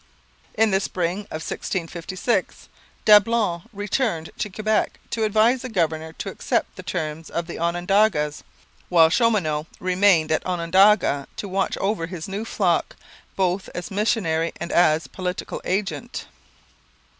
[0.55, 2.69] In the spring of 1656
[3.05, 8.43] Dablon returned to Quebec to advise the governor to accept the terms of the Onondagas,
[8.89, 12.95] while Chaumonot remained at Onondaga to watch over his new flock
[13.35, 16.25] both as missionary and as political agent.